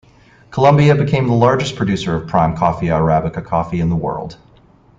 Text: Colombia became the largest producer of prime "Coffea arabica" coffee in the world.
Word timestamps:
Colombia 0.49 0.95
became 0.95 1.27
the 1.27 1.33
largest 1.33 1.75
producer 1.75 2.15
of 2.15 2.27
prime 2.27 2.55
"Coffea 2.57 2.97
arabica" 2.99 3.45
coffee 3.45 3.79
in 3.79 3.89
the 3.91 3.95
world. 3.95 4.35